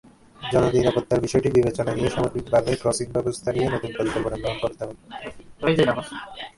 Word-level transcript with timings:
জননিরাপত্তার 0.41 1.23
বিষয়টি 1.25 1.49
বিবেচনায় 1.57 1.97
নিয়ে 1.97 2.13
সামগ্রিকভাবে 2.15 2.71
ক্রসিংব্যবস্থা 2.81 3.49
নিয়ে 3.55 3.67
নতুন 3.73 3.91
পরিকল্পনা 3.97 4.37
গ্রহণ 4.41 4.57
করতে 4.63 4.81
হবে। 4.83 4.95